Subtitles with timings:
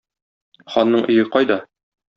[0.77, 1.63] Ханның өе кайда?